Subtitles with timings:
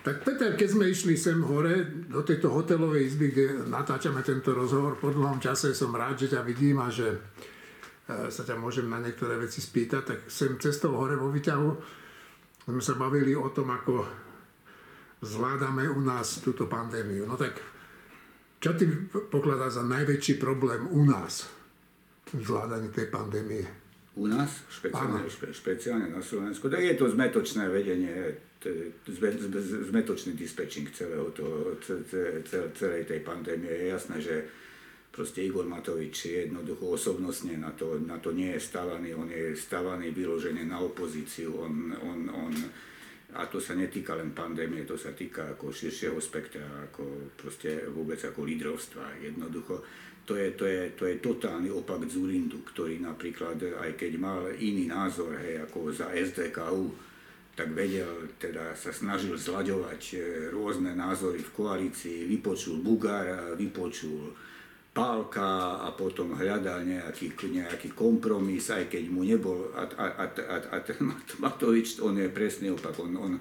[0.00, 4.96] Tak Peter, keď sme išli sem hore do tejto hotelovej izby, kde natáčame tento rozhovor,
[4.96, 7.18] po dlhom čase som rád, že ťa vidím a že e,
[8.32, 12.00] sa ťa môžem na niektoré veci spýtať, tak sem cestou hore vo výťahu
[12.70, 14.06] sme sa bavili o tom, ako
[15.20, 17.26] zvládame u nás túto pandémiu.
[17.26, 17.58] No tak,
[18.62, 18.86] čo ty
[19.28, 21.48] pokladá za najväčší problém u nás
[22.30, 23.79] v zvládaní tej pandémie?
[24.18, 28.34] U nás, špeciálne, špe, špeciálne na Slovensku, tak je to zmetočné vedenie
[29.88, 31.80] zmetočný dispečing celého toho,
[32.76, 33.72] celej tej pandémie.
[33.72, 34.36] Je jasné, že
[35.08, 39.56] proste Igor Matovič je jednoducho osobnostne na to, na to nie je stavaný, on je
[39.56, 42.52] stavaný vyložene na opozíciu, on, on, on,
[43.34, 48.18] a to sa netýka len pandémie, to sa týka ako širšieho spektra, ako proste vôbec
[48.20, 49.22] ako lídrovstva.
[49.22, 49.80] Jednoducho
[50.30, 54.86] to je, to je, to je totálny opak Zurindu, ktorý napríklad, aj keď mal iný
[54.86, 56.86] názor, hej, ako za SDKU,
[57.58, 60.16] tak vedel, teda sa snažil zlaďovať e,
[60.54, 64.30] rôzne názory v koalícii, vypočul Bugara, vypočul
[64.94, 70.56] Pálka a potom hľadal nejaký, nejaký kompromis, aj keď mu nebol, a, a, a, a,
[70.62, 71.10] a ten
[71.42, 73.32] Matovič, on je presný opak, on, on,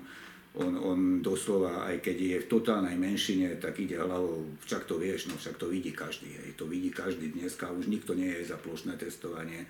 [0.58, 5.30] on, on doslova, aj keď je v totálnej menšine, tak ide hlavou, však to vieš,
[5.30, 8.58] no však to vidí každý, hej, to vidí každý dneska, už nikto nie je za
[8.58, 9.70] plošné testovanie,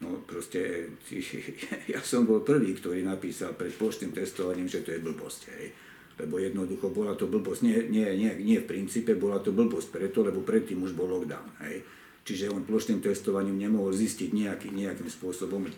[0.00, 0.88] No proste,
[1.92, 5.66] ja som bol prvý, ktorý napísal pred plošným testovaním, že to je blbosť, hej.
[6.20, 10.24] Lebo jednoducho bola to blbosť, nie, nie, nie, nie v princípe, bola to blbosť preto,
[10.24, 11.84] lebo predtým už bol lockdown, hej.
[12.24, 15.68] Čiže on plošným testovaním nemohol zistiť nejaký, nejakým spôsobom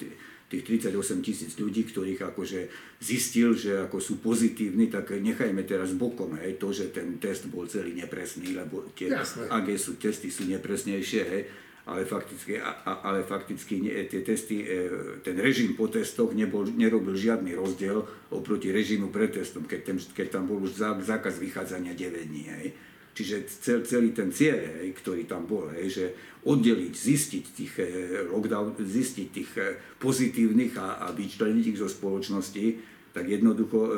[0.53, 2.61] tých 38 tisíc ľudí, ktorých akože
[3.01, 7.65] zistil, že ako sú pozitívni, tak nechajme teraz bokom, hej, to, že ten test bol
[7.65, 9.09] celý nepresný, lebo tie
[9.49, 11.43] AG sú, testy sú nepresnejšie, hej,
[11.83, 17.59] ale fakticky, ale fakticky nie, tie testy, e, ten režim po testoch nebol, nerobil žiadny
[17.59, 22.45] rozdiel oproti režimu pred testom, keď, ten, keď tam bol už zákaz vychádzania 9 dní.
[22.55, 22.92] Hej.
[23.13, 26.05] Čiže cel, celý ten cieľ, hej, ktorý tam bol, hej, že
[26.49, 27.85] oddeliť, zistiť tých e,
[28.33, 33.93] lockdown, zistiť tých e, pozitívnych a, a vyčleniť ich zo spoločnosti, tak jednoducho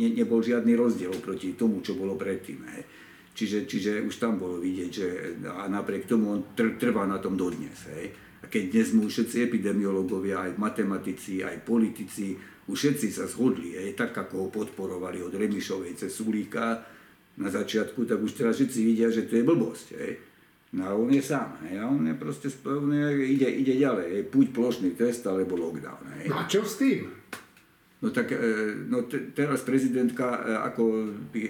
[0.00, 2.64] ne, nebol žiadny rozdiel oproti tomu, čo bolo predtým.
[2.64, 2.82] Hej.
[3.32, 5.06] Čiže, čiže už tam bolo vidieť, že
[5.48, 7.76] a napriek tomu on tr- trvá na tom dodnes.
[7.92, 8.12] Hej.
[8.40, 12.36] A keď dnes mu všetci epidemiológovia, aj matematici, aj politici,
[12.68, 16.80] už všetci sa zhodli, hej, tak ako ho podporovali od Remišovej cez Sulíka
[17.38, 19.88] na začiatku, tak už teraz všetci vidia, že to je blbosť.
[19.96, 20.12] Hej.
[20.72, 24.08] No a on je sám, hej, a on je proste on je, ide, ide ďalej,
[24.08, 26.00] hej, buď plošný test, alebo lockdown.
[26.16, 26.32] Hej.
[26.32, 27.12] No a čo s tým?
[28.02, 28.36] No tak e,
[28.88, 30.82] no te, teraz prezidentka e, ako
[31.30, 31.46] e,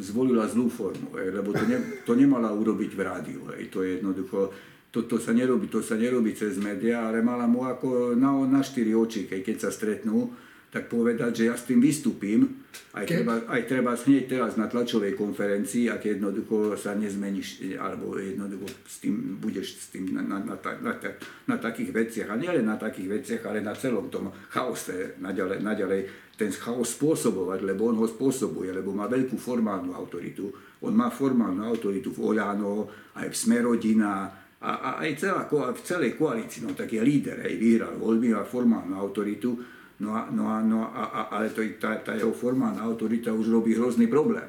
[0.00, 3.40] zvolila zlú formu, lebo to, ne, to nemala urobiť v rádiu.
[3.50, 4.54] To je jednoducho,
[4.88, 8.64] to, to, sa nerobí, to sa nerobí cez médiá, ale mala mu ako na, na
[8.64, 10.32] štyri oči, keď sa stretnú,
[10.70, 12.46] tak povedať, že ja s tým vystúpim,
[12.94, 13.22] aj Ke?
[13.22, 19.02] treba, aj treba hneď teraz na tlačovej konferencii, ak jednoducho sa nezmeníš, alebo jednoducho s
[19.02, 20.92] tým, budeš s tým na, na, na, na,
[21.46, 26.00] na takých veciach, a nielen na takých veciach, ale na celom tom chaose naďalej, naďalej
[26.38, 30.48] ten chaos spôsobovať, lebo on ho spôsobuje, lebo má veľkú formálnu autoritu.
[30.80, 32.88] On má formálnu autoritu v Oľano,
[33.18, 37.54] aj v Smerodina, a, a aj celá, v celej koalícii, no tak je líder, aj
[37.56, 39.56] vyhral voľby, má formálnu autoritu,
[40.00, 43.52] No a, no a, no a, a, ale to, tá, tá jeho formálna autorita už
[43.52, 44.48] robí hrozný problém.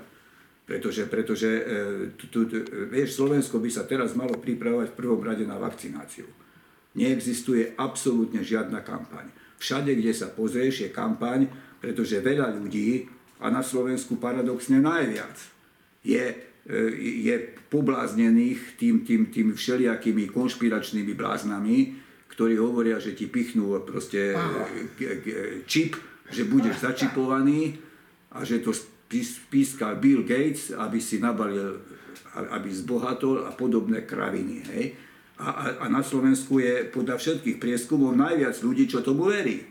[0.63, 1.63] Pretože, pretože e,
[2.16, 2.47] tu, tu,
[2.88, 6.23] vieš, Slovensko by sa teraz malo pripravovať v prvom rade na vakcináciu.
[6.95, 9.28] Neexistuje absolútne žiadna kampaň.
[9.59, 11.51] Všade, kde sa pozrieš, je kampaň,
[11.84, 13.11] pretože veľa ľudí,
[13.44, 15.35] a na Slovensku paradoxne najviac,
[16.07, 16.31] je,
[16.63, 16.75] e,
[17.28, 17.35] je
[17.67, 22.00] pobláznených tým, tým, tým všelijakými konšpiračnými bláznami,
[22.31, 24.31] ktorí hovoria, že ti pichnú proste
[25.67, 25.99] čip,
[26.31, 27.75] že budeš začipovaný
[28.31, 28.71] a že to
[29.51, 31.83] píska Bill Gates, aby si nabalil,
[32.55, 34.55] aby zbohatol a podobné kraviny.
[34.71, 34.85] Hej?
[35.43, 39.67] A, a, a na Slovensku je podľa všetkých prieskumov najviac ľudí, čo tomu verí.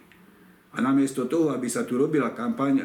[0.71, 2.85] A namiesto toho, aby sa tu robila kampaň, e,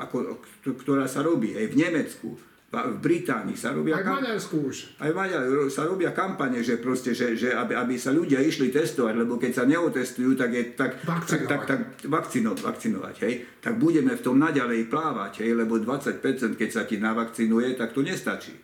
[0.00, 2.28] ako, ktorá sa robí aj v Nemecku,
[2.72, 4.00] v Británii sa robia...
[4.00, 4.96] Aj v Maďarsku už.
[4.96, 8.72] Aj v Maďarsku sa robia kampane, že proste, že, že aby, aby sa ľudia išli
[8.72, 11.48] testovať, lebo keď sa neotestujú, tak je tak, vakcinovať.
[11.52, 16.24] tak, tak, tak vakcino, vakcinovať, hej, tak budeme v tom naďalej plávať, hej, lebo 20%
[16.56, 18.56] keď sa ti navakcinuje, tak to nestačí.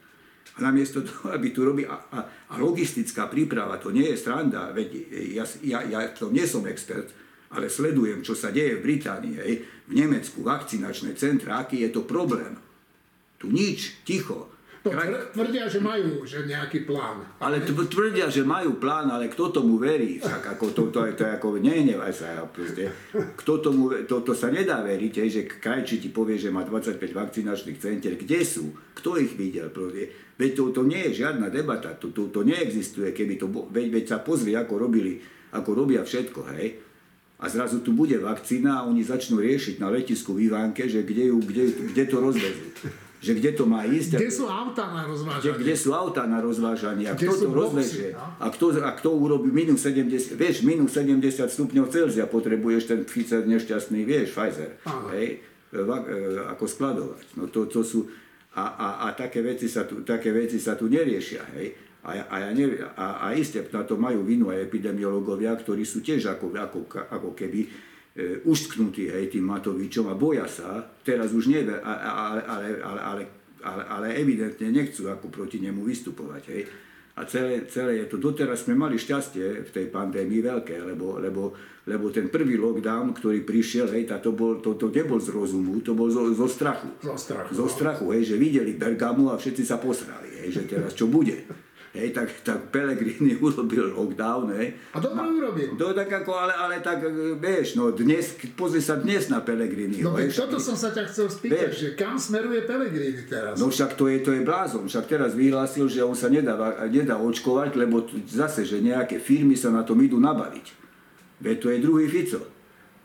[0.56, 4.72] A namiesto toho, aby tu robí, a, a, a logistická príprava, to nie je stranda,
[4.72, 4.88] veď
[5.36, 7.12] ja, ja, ja to nie som expert,
[7.52, 9.52] ale sledujem, čo sa deje v Británii, hej,
[9.84, 12.67] v Nemecku, vakcinačné centra, aký je to problém
[13.38, 14.50] tu nič, ticho.
[14.86, 17.20] No To tvrdia, že majú že nejaký plán.
[17.42, 20.22] Ale tvrdia, že majú plán, ale kto tomu verí?
[20.22, 22.46] Však ako to, to, to, to ako nenevaj sa.
[22.46, 22.88] Proste.
[23.12, 26.94] Kto tomu, to, to sa nedá veriť, hej, že krajči ti povie, že má 25
[27.10, 28.14] vakcinačných centier.
[28.14, 28.70] Kde sú?
[28.94, 29.68] Kto ich videl?
[29.74, 30.14] Proste?
[30.38, 34.04] Veď to, to nie je žiadna debata, to, to, to neexistuje, keby to, veď, veď
[34.06, 35.18] sa pozrie, ako robili,
[35.50, 36.78] ako robia všetko, hej.
[37.42, 41.34] A zrazu tu bude vakcína a oni začnú riešiť na letisku v Ivánke, že kde,
[41.34, 42.66] ju, kde, kde to rozvezú
[43.18, 44.14] že kde to má ísť.
[44.14, 45.42] Kde sú autá na rozvážanie?
[45.42, 48.14] Kde, kde sú autá na rozvážanie a kto to rozveže.
[48.14, 48.26] No?
[48.38, 53.42] A kto, a kto urobí minus 70, vieš, minus 70 stupňov Celzia potrebuješ ten Pfizer
[53.42, 54.78] nešťastný, vieš, Pfizer,
[55.18, 55.42] hej,
[55.74, 55.82] e,
[56.46, 57.26] ako skladovať.
[57.42, 58.06] No to, to sú,
[58.54, 61.74] a, a, a také, veci sa tu, také veci sa tu neriešia, hej.
[62.06, 65.98] A, a, ja neviem, a, a iste na to majú vinu aj epidemiológovia, ktorí sú
[65.98, 67.87] tiež ako, ako, ako keby
[68.18, 73.22] e, uštknutí hej, tým Matovičom a boja sa, teraz už nie, ale, ale, ale, ale,
[73.62, 76.42] ale, ale evidentne nechcú ako proti nemu vystupovať.
[76.50, 76.62] Hej.
[77.18, 81.50] A celé, celé je to, doteraz sme mali šťastie v tej pandémii veľké, lebo, lebo,
[81.86, 85.98] lebo ten prvý lockdown, ktorý prišiel, hej, to, bol, to, to nebol z rozumu, to
[85.98, 86.86] bol zo, zo strachu.
[87.02, 87.50] Zo strachu.
[87.54, 91.42] Zo strachu, hej, že videli Bergamu a všetci sa posrali, hej, že teraz čo bude.
[91.96, 94.76] Hej, tak, tak Pelegrini urobil lockdown, hej.
[94.92, 95.72] A dobre urobil.
[95.80, 97.00] To tak ako, ale, ale tak,
[97.40, 100.04] vieš, no dnes, pozri sa dnes na Pelegrini.
[100.04, 103.56] No veď toto som sa ťa chcel spýtať, vieš, že kam smeruje Pelegrini teraz?
[103.56, 106.54] No však to je, to je blázon, však teraz vyhlásil, že on sa nedá,
[106.92, 110.66] nedá očkovať, lebo zase, že nejaké firmy sa na tom idú nabaviť.
[111.40, 112.40] Veď to je druhý Fico.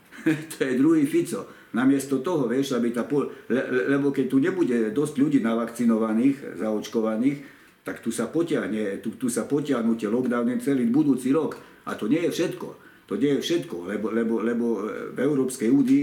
[0.52, 1.48] to je druhý Fico.
[1.74, 3.02] Namiesto toho, vieš, aby tá...
[3.02, 3.32] Pol...
[3.50, 7.53] Le, lebo keď tu nebude dosť ľudí navakcinovaných, zaočkovaných,
[7.84, 11.60] tak tu sa potiahne, tu, tu sa potiahnu tie lockdowny celý budúci rok.
[11.84, 12.68] A to nie je všetko.
[13.04, 16.02] To nie je všetko, lebo, lebo, lebo e, v Európskej únii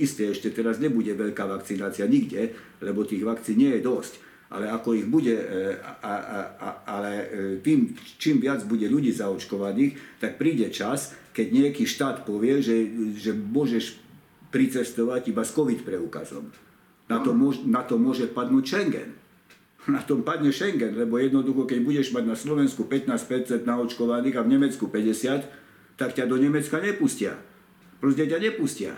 [0.00, 4.12] isté ešte teraz nebude veľká vakcinácia nikde, lebo tých vakcín nie je dosť.
[4.48, 7.26] Ale ako ich bude, e, a, a, a, ale e,
[7.60, 12.88] tým, čím viac bude ľudí zaočkovaných, tak príde čas, keď nejaký štát povie, že,
[13.20, 14.00] že môžeš
[14.48, 16.48] pricestovať iba s COVID preukazom.
[17.12, 19.27] Na to, môž, na to môže padnúť Schengen
[19.86, 24.58] na tom padne Schengen, lebo jednoducho, keď budeš mať na Slovensku 15% naočkovaných a v
[24.58, 27.38] Nemecku 50, tak ťa do Nemecka nepustia.
[28.02, 28.92] Proste ťa nepustia.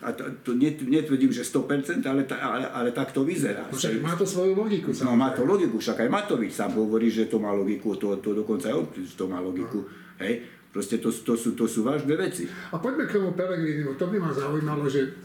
[0.00, 3.68] A to, to netvrdím, že 100%, ale, ta, ale, ale tak to vyzerá.
[3.68, 4.88] No však má to svoju logiku.
[5.04, 8.32] No má to logiku, však aj Matovič sám hovorí, že to má logiku, to, to
[8.32, 9.84] dokonca aj to má logiku.
[9.84, 10.24] No.
[10.24, 10.40] Hej?
[10.72, 12.46] Proste to, to, sú, to sú vážne veci.
[12.46, 13.98] A poďme k tomu Pelegrinimu.
[13.98, 15.18] To by ma zaujímalo, že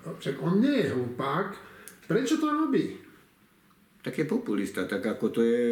[0.00, 1.52] však on nie je hlupák.
[2.06, 3.01] Prečo to robí?
[4.02, 5.62] Tak je populista, tak ako to je,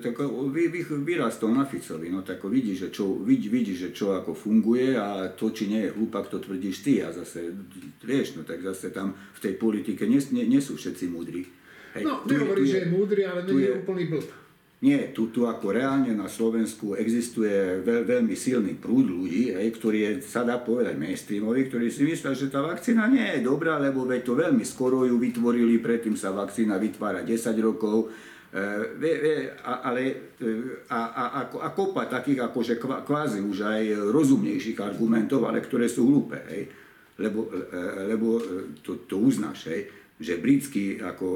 [0.00, 0.16] tak
[0.48, 4.32] vy, vy, vyrastol na Ficovi, no tak vidí, že čo, vidí, vidí, že čo ako
[4.32, 7.52] funguje a to, či nie je hlúpak, to tvrdíš ty a zase,
[8.00, 11.44] vieš, no tak zase tam v tej politike nie, nie, nie sú všetci múdri.
[11.92, 14.43] Hej, no, nehovorí, že je múdry, ale nie je úplný blb.
[14.84, 19.98] Nie, tu, tu ako reálne na Slovensku existuje veľ, veľmi silný prúd ľudí, hej, ktorý
[20.04, 24.04] je, sa dá povedať mainstreamový, ktorí si myslia, že tá vakcína nie je dobrá, lebo
[24.04, 27.32] veď to veľmi skoro ju vytvorili, predtým sa vakcína vytvára 10
[27.64, 28.12] rokov,
[28.52, 30.14] e, ale e,
[30.92, 32.76] a, a, a, a kopa takých akože
[33.08, 36.68] kvázi už aj rozumnejších argumentov, ale ktoré sú hlúpe, hej,
[37.24, 37.80] lebo, e,
[38.12, 38.36] lebo
[38.84, 39.88] to, to uznáš, hej,
[40.20, 41.26] že britský ako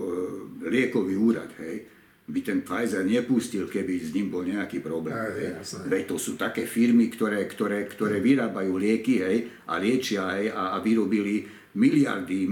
[0.69, 1.97] liekový úrad, hej,
[2.29, 5.17] by ten Pfizer nepustil, keby s ním bol nejaký problém.
[5.17, 10.53] Aj, Veď to sú také firmy, ktoré, ktoré, ktoré vyrábajú lieky hej, a liečia hej,
[10.53, 11.49] a, a vyrobili
[11.81, 12.45] miliardy,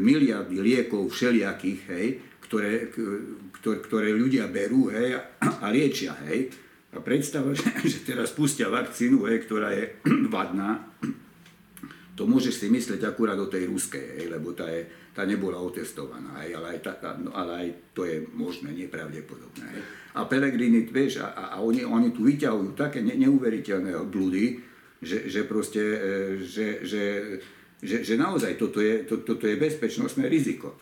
[0.00, 2.06] miliardy liekov všelijakých, hej,
[2.48, 2.88] ktoré,
[3.60, 6.16] ktoré, ktoré ľudia berú hej, a liečia.
[6.24, 6.48] Hej.
[6.96, 9.92] A predstava, že, že teraz pustia vakcínu, hej, ktorá je
[10.34, 10.88] vadná,
[12.18, 16.42] to môžeš si myslieť akurát o tej ruskej, hej, lebo tá je, tá nebola otestovaná,
[16.42, 19.66] hej, ale, aj tá, no, ale aj to je možné, nepravdepodobné.
[19.70, 19.82] Hej.
[20.18, 24.58] A Pelegrini, vieš, a, a oni, oni tu vyťahujú také ne, neuveriteľné blúdy,
[24.98, 25.98] že, že proste, e,
[26.42, 27.02] že, že,
[27.78, 30.74] že, že naozaj toto je, to, toto je bezpečnostné riziko.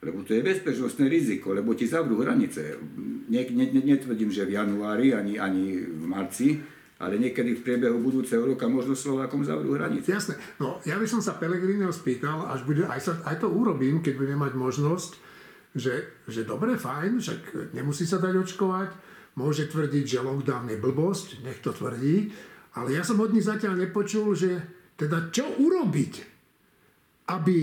[0.00, 2.80] Lebo to je bezpečnostné riziko, lebo ti zavrú hranice.
[3.28, 6.56] Ne, ne, netvrdím, že v januári ani, ani v marci,
[6.98, 10.10] ale niekedy v priebehu budúceho roka možno Slovákom zavrú hranice.
[10.10, 10.34] Jasné.
[10.58, 14.14] No, ja by som sa Pelegrineho spýtal, až bude, aj, sa, aj to urobím, keď
[14.18, 15.10] budem mať možnosť,
[15.78, 17.40] že, že dobre, fajn, však
[17.78, 18.90] nemusí sa dať očkovať,
[19.38, 22.34] môže tvrdiť, že lockdown je blbosť, nech to tvrdí,
[22.74, 24.50] ale ja som od nich zatiaľ nepočul, že
[24.98, 26.14] teda čo urobiť,
[27.30, 27.58] aby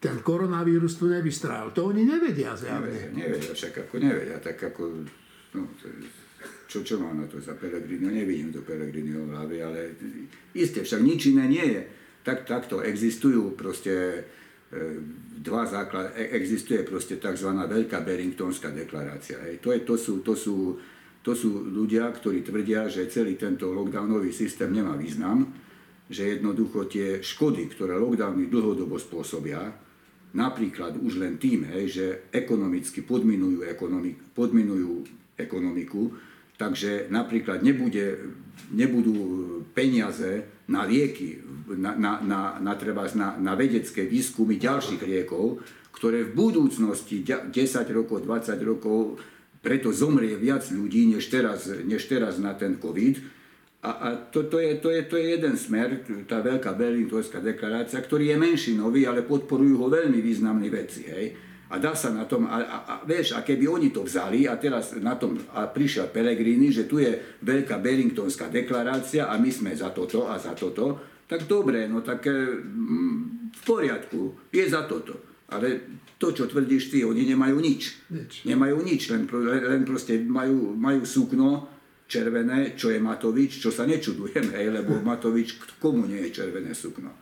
[0.00, 1.74] ten koronavírus tu nevystrál.
[1.76, 2.88] To oni nevedia zjavne.
[2.88, 5.04] Nevedia, nevedia, však ako nevedia, tak ako...
[5.58, 6.27] No, to je
[6.68, 8.04] čo, čo má na to za Pellegrini?
[8.04, 9.96] No nevidím to Pellegrini v hlave, ale
[10.52, 11.82] isté, však nič iné nie je.
[12.20, 14.28] Tak, takto existujú proste
[15.40, 17.48] dva základ, existuje proste tzv.
[17.56, 19.40] Veľká Beringtonská deklarácia.
[19.48, 19.64] Hej.
[19.64, 20.76] To, je, to, sú, to, sú,
[21.24, 25.48] to sú ľudia, ktorí tvrdia, že celý tento lockdownový systém nemá význam,
[26.12, 29.72] že jednoducho tie škody, ktoré lockdowny dlhodobo spôsobia,
[30.36, 35.08] napríklad už len tým, hej, že ekonomicky podminujú, ekonomik, podminujú
[35.40, 36.12] ekonomiku,
[36.58, 38.34] takže napríklad nebude,
[38.74, 39.14] nebudú
[39.72, 41.38] peniaze na lieky,
[41.78, 45.62] na, na, na, na, na, na vedecké výskumy ďalších liekov,
[45.94, 47.54] ktoré v budúcnosti 10
[47.94, 49.22] rokov, 20 rokov,
[49.62, 53.38] preto zomrie viac ľudí, než teraz, než teraz na ten COVID,
[53.78, 58.02] a, a to, to, je, to, je, to je jeden smer, tá veľká Berlingtovská deklarácia,
[58.02, 61.06] ktorý je menšinový, ale podporujú ho veľmi významní veci.
[61.06, 61.47] Hej.
[61.68, 64.56] A dá sa na tom, a, a, a vieš, a keby oni to vzali a
[64.56, 67.12] teraz na tom a prišiel Pelegrini, že tu je
[67.44, 70.96] veľká Bellingtonská deklarácia a my sme za toto a za toto,
[71.28, 75.44] tak dobre, no tak mm, v poriadku, je za toto.
[75.48, 77.82] Ale to, čo tvrdíš ty, oni nemajú nič.
[78.12, 78.32] nič.
[78.48, 84.56] Nemajú nič, len, len proste majú, majú sukno, červené, čo je Matovič, čo sa nečudujem,
[84.56, 87.12] hej, lebo Matovič komu nie je červené sukno.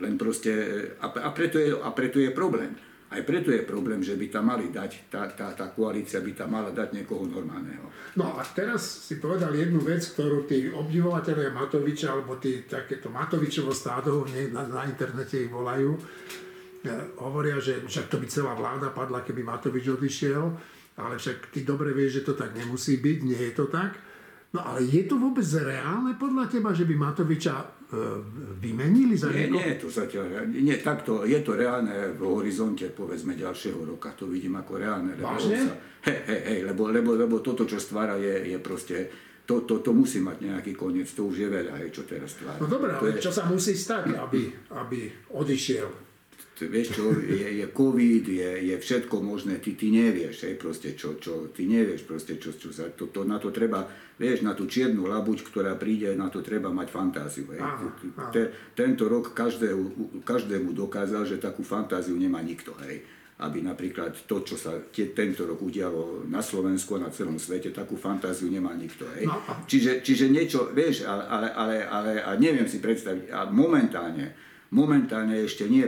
[0.00, 0.54] Len proste,
[1.02, 2.72] a, a, preto je, a preto je problém.
[3.10, 6.54] Aj preto je problém, že by tam mali dať, tá, tá, tá koalícia by tam
[6.54, 7.90] mala dať niekoho normálneho.
[8.14, 13.74] No a teraz si povedal jednu vec, ktorú tí obdivovateľe Matoviča, alebo tí takéto Matovičovo
[13.74, 14.22] stádo,
[14.54, 19.42] na, na internete ich volajú, e, hovoria, že však to by celá vláda padla, keby
[19.42, 20.44] Matovič odišiel,
[21.02, 23.98] ale však ty dobre vieš, že to tak nemusí byť, nie je to tak.
[24.54, 27.79] No ale je to vôbec reálne podľa teba, že by Matoviča
[28.62, 29.58] vymenili za nie, niekoho?
[29.58, 34.58] Nie, to zatiaľ, nie, takto, je to reálne v horizonte, povedzme, ďalšieho roka, to vidím
[34.58, 35.18] ako reálne.
[35.18, 35.58] Vážne?
[36.06, 38.96] Hej, hej, hej, lebo, lebo, lebo toto, čo stvára, je, je proste,
[39.42, 42.62] to, to, to musí mať nejaký koniec, to už je veľa, hej, čo teraz stvára.
[42.62, 43.26] No dobré, ale je...
[43.26, 46.09] čo sa musí stať, aby, aby odišiel?
[46.68, 51.16] Vieš čo, je, je COVID, je, je všetko možné, ty, ty nevieš, hej, proste, čo,
[51.16, 53.88] čo, ty nevieš, proste, čo, čo sa, to, to, na to treba,
[54.20, 57.62] vieš, na tú čiernu labuť, ktorá príde, na to treba mať fantáziu, hej.
[57.62, 57.88] Áno.
[58.28, 63.00] Te, tento rok každému, každému dokázal, že takú fantáziu nemá nikto, hej
[63.40, 67.72] aby napríklad to, čo sa tie, tento rok udialo na Slovensku a na celom svete,
[67.72, 69.08] takú fantáziu nemá nikto.
[69.16, 69.32] Hej.
[69.32, 69.40] No.
[69.64, 75.66] Čiže, čiže niečo, vieš, ale, ale, ale, ale neviem si predstaviť, a momentálne, Momentálne ešte
[75.66, 75.82] nie,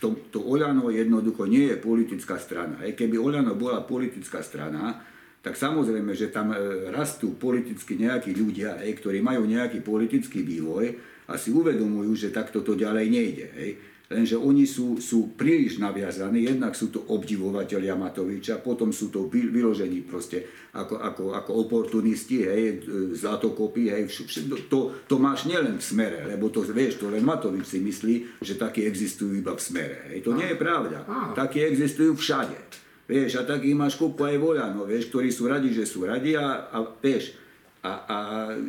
[0.00, 2.80] to, to Oľano jednoducho nie je politická strana.
[2.80, 5.04] Aj keby Oľano bola politická strana,
[5.44, 10.96] tak samozrejme, že tam e, rastú politicky nejakí ľudia, hej, ktorí majú nejaký politický vývoj
[11.28, 13.46] a si uvedomujú, že takto to ďalej nejde.
[13.60, 13.70] Hej.
[14.04, 20.04] Lenže oni sú, sú príliš naviazaní, jednak sú to obdivovateľia Matoviča, potom sú to vyložení
[20.04, 20.44] proste
[20.76, 22.84] ako, ako, ako oportunisti, hej,
[23.16, 27.64] zlatokopy, hej, vš- to, to máš nielen v smere, lebo to vieš, to len Matovič
[27.64, 30.12] si myslí, že takí existujú iba v smere.
[30.12, 30.20] Hej.
[30.28, 31.08] To nie je pravda.
[31.32, 32.60] Takí existujú všade.
[33.08, 36.68] Vieš, a takých máš kupu aj voľano, vieš, ktorí sú radi, že sú radi a,
[36.68, 37.40] a vieš,
[37.84, 38.16] a, a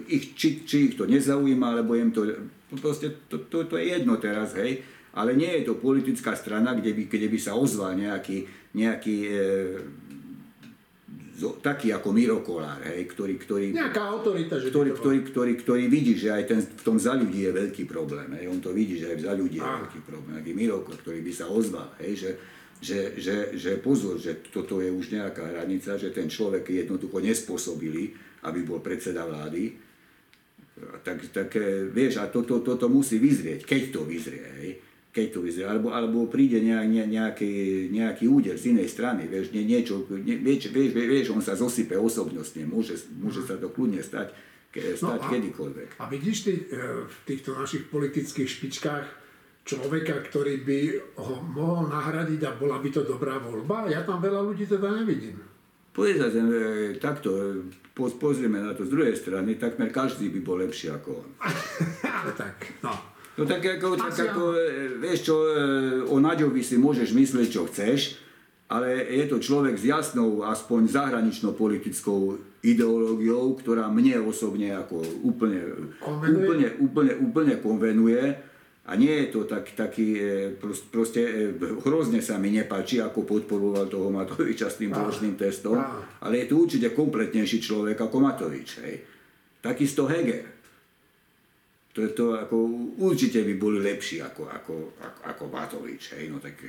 [0.08, 2.24] ich, či, či ich to nezaujíma, alebo im to,
[2.80, 4.84] proste to, to, to je jedno teraz, hej,
[5.16, 8.44] ale nie je to politická strana, kde by, kde by sa ozval nejaký,
[8.76, 9.32] nejaký e,
[11.40, 15.84] zo, taký ako Miro Kolár, hej, ktorý, ktorý, Nejaká autorita, že ktorý, ktorý, ktorý, ktorý,
[15.88, 18.28] vidí, že aj ten, v tom za ľudí je veľký problém.
[18.36, 20.36] Hej, on to vidí, že aj za ľudí je veľký problém.
[20.36, 22.32] Aký Miro, ktorý by sa ozval, hej, že,
[22.84, 27.24] že, že, že pozor, že toto je už nejaká hranica, že ten človek je jednoducho
[27.24, 28.12] nespôsobili,
[28.44, 29.80] aby bol predseda vlády.
[30.76, 31.56] Tak, tak
[31.96, 34.44] vieš, a toto to, to, to musí vyzrieť, keď to vyzrie.
[34.60, 34.72] Hej
[35.16, 37.54] keď to vyzerá, alebo, alebo príde nejak, nejaký,
[37.88, 41.96] nejaký úder z inej strany, vieš, nie, niečo, nie, vieš, vieš, vieš, on sa zosype
[41.96, 44.36] osobnostne, môže, môže sa to kľudne stať,
[44.76, 45.90] ke, no stať no a, kedykoľvek.
[46.04, 46.64] A vidíš ty e,
[47.08, 49.08] v týchto našich politických špičkách
[49.64, 50.80] človeka, ktorý by
[51.16, 53.88] ho mohol nahradiť a bola by to dobrá voľba?
[53.88, 55.40] Ja tam veľa ľudí teda nevidím.
[55.96, 56.44] Povedať, e,
[57.00, 57.64] takto,
[57.96, 61.30] pozrieme na to z druhej strany, takmer každý by bol lepší ako on.
[62.20, 63.15] Ale tak, no.
[63.36, 64.60] No tak ako, tak ako e,
[64.96, 65.52] vieš čo, e,
[66.08, 68.16] o Naďovi si môžeš myslieť, čo chceš,
[68.72, 75.62] ale je to človek s jasnou, aspoň zahraničnou politickou ideológiou, ktorá mne osobne ako úplne,
[76.02, 78.24] úplne, úplne, úplne konvenuje.
[78.86, 80.56] A nie je to tak, taký, e,
[80.88, 81.52] proste
[81.84, 85.76] hrozne sa mi nepáči, ako podporoval toho Matoviča s tým plošným testom,
[86.24, 88.80] ale je to určite kompletnejší človek ako Matovič.
[88.80, 88.96] Hej.
[89.60, 90.55] Takisto Heger
[91.96, 92.56] to, je to ako,
[93.00, 96.12] určite by boli lepší ako, ako, ako, ako Matovič.
[96.20, 96.60] Hej, no tak...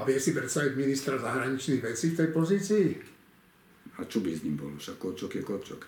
[0.00, 2.86] A vie si predstaviť ministra zahraničných vecí v tej pozícii?
[4.00, 4.80] A čo by s ním bolo?
[4.80, 5.82] Však Korčok je Korčok.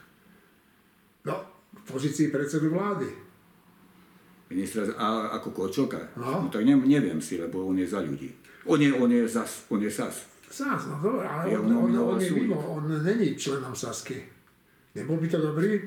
[1.25, 1.35] No,
[1.73, 3.09] v pozícii predsedu vlády.
[4.53, 6.13] Ministra, a ako Kočoka?
[6.21, 6.45] No.
[6.45, 8.29] no tak ne, neviem si, lebo on je za ľudí.
[8.69, 10.29] On je, on je zas, on je SAS.
[10.53, 12.45] SAS, no dobre, ale Ja on, on, nominoval on je súd.
[12.45, 14.21] mimo, on není členom Sasky.
[14.93, 15.81] Nebol by to dobrý e,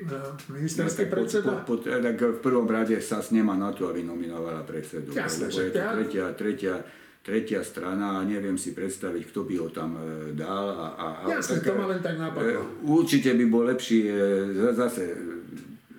[0.50, 1.62] ministerský tak, predseda?
[1.62, 5.14] Po, po, tak v prvom rade SAS nemá na to, aby nominovala predsedu.
[5.14, 6.74] Jasné, lebo že je to tretia, tretia,
[7.22, 10.66] tretia strana a neviem si predstaviť, kto by ho tam e, dal.
[10.68, 12.50] A, a, a Jasné, to ma len tak napadlo.
[12.50, 14.14] e, Určite by bol lepší, e,
[14.52, 15.14] za- zase e,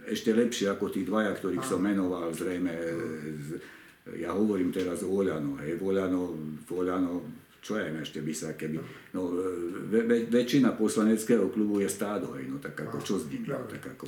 [0.07, 2.71] ešte lepší ako tí dvaja, ktorých som menoval, zrejme.
[2.71, 2.91] e,
[3.37, 3.49] z,
[4.19, 6.31] ja hovorím teraz o Oľano, hej, Oľano,
[6.65, 7.23] Oľano,
[7.61, 8.79] čo ja viem ešte by sa, keby,
[9.13, 9.33] no,
[9.89, 13.59] ve, ve, väčšina poslaneckého klubu je stádo, hej, no tak ako čo s nimi, no,
[13.59, 13.77] Dobre.
[13.77, 14.03] tak ako,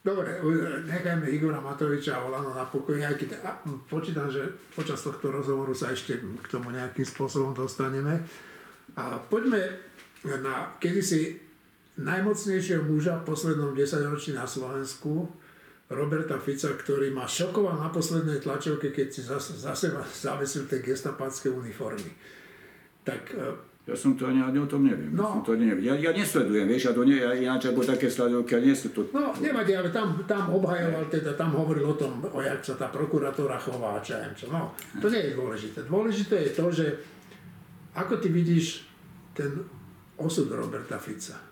[0.00, 5.04] Dobre, e, nechajme Igora Matoviča a Olano na pokoji, aj keď a, počítam, že počas
[5.04, 8.24] tohto rozhovoru sa ešte k tomu nejakým spôsobom dostaneme.
[8.96, 9.60] A poďme
[10.24, 11.36] na kedysi
[12.00, 15.28] najmocnejšieho muža v poslednom desaťročí na Slovensku,
[15.90, 21.50] Roberta Fica, ktorý ma šokoval na poslednej tlačovke, keď si zase, zase zavesil tie gestapácké
[21.50, 22.14] uniformy.
[23.02, 25.10] Tak e, Ja som to ani, ani o tom neviem.
[25.10, 25.26] No.
[25.26, 25.82] Ja, som to neviem.
[25.82, 28.94] Ja, ja nesledujem, vieš, ja to nie, ja, ináč ako také sledovky, ja nie sú
[28.94, 29.02] to...
[29.10, 32.86] No, nevadí, ale tam, tam obhajoval, teda tam hovoril o tom, o jak sa tá
[32.86, 34.46] prokuratúra chová, čo ja čo.
[34.46, 34.70] No,
[35.02, 35.78] to nie je dôležité.
[35.90, 36.86] Dôležité je to, že
[37.98, 38.86] ako ty vidíš
[39.34, 39.58] ten
[40.20, 41.49] osud Roberta Fica.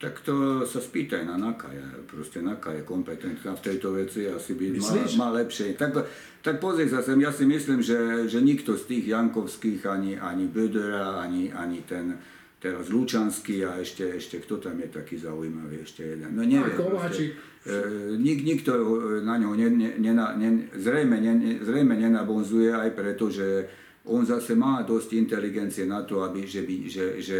[0.00, 4.56] Tak to sa spýtaj na Naka, ja, proste Naka je kompetentná v tejto veci, asi
[4.56, 5.76] by má, má lepšie.
[5.76, 5.92] Tak,
[6.40, 10.48] tak pozri sa sem, ja si myslím, že, že nikto z tých Jankovských, ani, ani
[10.48, 12.16] Bödera, ani, ani ten
[12.56, 16.32] teraz Lučanský a ešte, ešte kto tam je taký zaujímavý, ešte jeden.
[16.32, 16.76] No neviem.
[16.76, 17.36] Kováčik.
[17.64, 17.76] E,
[18.16, 22.90] nik, nikto ho- na ňo ne, ne, nena- ne, zrejme, ne, ne- zrejme nenabonzuje aj
[22.96, 23.68] preto, že
[24.08, 27.38] on zase má dosť inteligencie na to, aby, že, by, že, že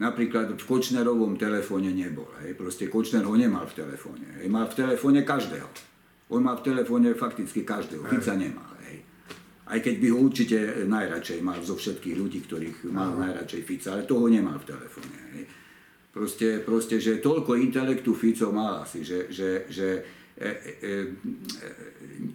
[0.00, 2.26] napríklad v Kočnerovom telefóne nebol.
[2.40, 2.56] Hej.
[2.56, 4.40] Proste Kočner ho nemal v telefóne.
[4.40, 4.48] Hej.
[4.48, 5.68] Mal v telefóne každého.
[6.32, 8.08] On má v telefóne fakticky každého.
[8.08, 8.70] Fica nemal.
[8.88, 9.04] Hej.
[9.68, 14.08] Aj keď by ho určite najradšej mal zo všetkých ľudí, ktorých mal najradšej Fica, ale
[14.08, 15.18] toho nemal v telefóne.
[15.36, 15.44] Hej.
[16.10, 19.88] Proste, proste, že toľko intelektu Fico mal asi, že, že, že
[20.34, 20.50] e, e,
[20.82, 20.92] e,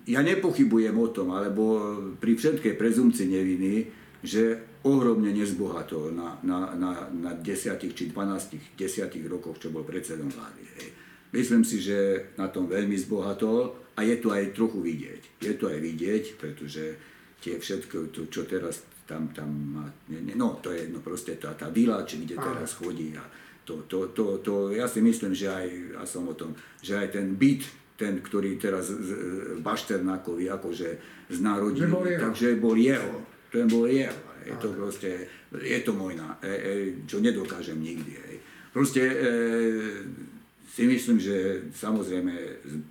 [0.07, 6.91] ja nepochybujem o tom, alebo pri všetkej prezumcii neviny, že ohromne nezbohatol na, na, na,
[7.13, 10.63] na 10 či 12, 10 rokoch, čo bol predsedom vlády.
[10.81, 10.89] Hej.
[11.29, 15.21] Myslím si, že na tom veľmi zbohatol a je to aj trochu vidieť.
[15.45, 16.83] Je to aj vidieť, pretože
[17.39, 21.37] tie všetko, to, čo teraz tam, tam má, ne, ne, no to je no proste
[21.37, 23.21] tá, tá vila, či kde teraz chodí a
[23.65, 26.53] to, to, to, to, ja si myslím, že aj, ja som o tom,
[26.85, 27.65] že aj ten byt,
[27.97, 28.93] ten, ktorý teraz
[29.59, 30.89] Bašternákovi akože
[31.33, 31.89] znárodili,
[32.37, 33.34] Že bol jeho.
[33.55, 35.09] Jeho, ten bol jeho, je to proste,
[35.55, 36.71] je to môj, ná- e, e,
[37.07, 38.35] čo nedokážem nikdy, hej.
[38.69, 39.15] Proste e,
[40.67, 42.35] si myslím, že samozrejme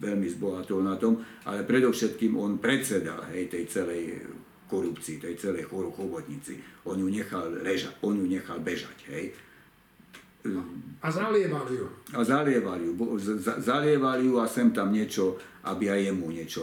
[0.00, 4.24] veľmi zbohatol na tom, ale predovšetkým on predsedal hej, tej celej
[4.66, 6.56] korupcii, tej celej chor- chobotnici.
[6.88, 9.36] On ju nechal ležať, on ju nechal bežať, hej.
[11.04, 11.88] A zalieval ju.
[12.12, 12.92] A zalievali ju,
[13.60, 16.62] zalievali ju a sem tam niečo, aby aj jemu niečo,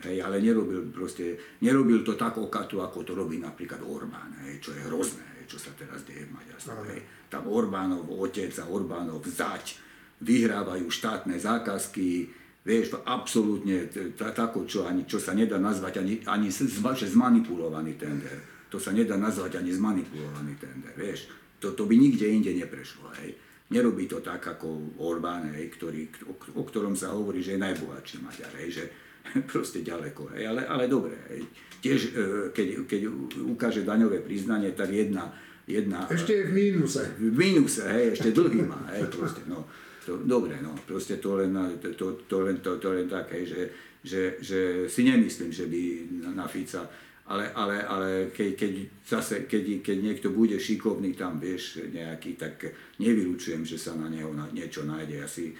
[0.00, 4.72] hej, ale nerobil proste, nerobil to tak okato, ako to robí napríklad Orbán, hej, čo
[4.72, 7.00] je hrozné, hej, čo sa teraz deje v Maďarsku, hej.
[7.28, 9.76] Tam Orbánov otec a Orbánov zať
[10.24, 12.32] vyhrávajú štátne zákazky,
[12.64, 18.40] vieš, absolútne tako, čo, ani, čo sa nedá nazvať ani, ani zmanipulovaný tender.
[18.68, 21.28] To sa nedá nazvať ani zmanipulovaný tender, vieš.
[21.58, 23.34] To, to by nikde inde neprešlo, hej.
[23.68, 28.16] Nerobí to tak ako Orbán, hej, ktorý, o, o ktorom sa hovorí, že je najbohatší
[28.24, 28.84] Maďar, hej, že
[29.52, 30.48] proste ďaleko, hej.
[30.48, 31.42] Ale, ale dobre, hej.
[31.78, 32.22] Tiež, e,
[32.54, 33.00] keď, keď
[33.44, 35.30] ukáže daňové priznanie, tak jedna,
[35.68, 37.02] jedna Ešte je v mínuse.
[37.18, 39.68] v mínuse, hej, ešte dlhý má, hej, proste, no.
[40.08, 41.52] To, dobre, no, proste to len,
[41.84, 43.62] to, to, to len, to, to len tak, hej, že,
[44.00, 45.80] že, že si nemyslím, že by
[46.24, 46.88] na, na Fica,
[47.28, 48.72] ale, ale, ale keď, keď
[49.04, 54.32] zase, keď, keď niekto bude šikovný tam, vieš, nejaký, tak nevylučujem, že sa na neho
[54.32, 55.14] na, niečo nájde.
[55.20, 55.54] Ja si e,